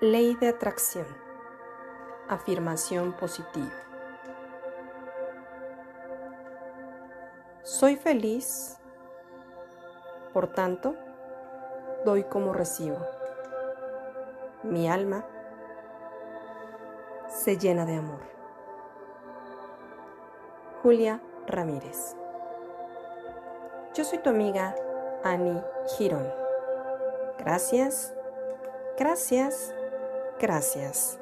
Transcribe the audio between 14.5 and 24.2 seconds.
Mi alma se llena de amor. Julia Ramírez. Yo soy